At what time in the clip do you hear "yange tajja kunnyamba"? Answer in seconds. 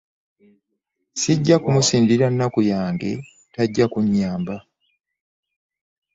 2.71-4.55